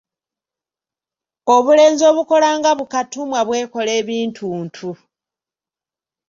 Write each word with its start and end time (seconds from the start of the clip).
Obulenzi 1.55 2.03
obukola 2.11 2.49
nga 2.57 2.71
bu 2.77 2.85
katumwa 2.91 3.39
bwekola 3.47 3.91
ebintuntu. 4.01 4.89